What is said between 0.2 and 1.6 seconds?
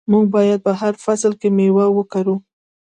باید په هر فصل کې